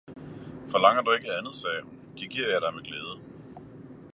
Forlanger 0.69 1.01
du 1.01 1.11
ikke 1.11 1.31
andet, 1.33 1.55
sagde 1.55 1.81
hun, 1.83 1.99
det 2.19 2.29
giver 2.29 2.47
jeg 2.47 2.61
dig 2.61 2.73
med 2.73 2.83
glæde! 2.83 3.15